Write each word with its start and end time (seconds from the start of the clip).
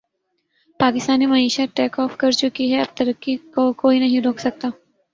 پاکستانی 0.79 1.25
معشیت 1.25 1.75
take 1.75 1.99
off 1.99 2.17
کرچکی 2.17 2.71
ھے 2.73 2.79
اب 2.81 2.97
ترقی 2.97 3.35
کو 3.53 3.71
کوئی 3.73 3.99
نہیں 3.99 4.21
روک 4.21 4.39
سکتا 4.39 4.67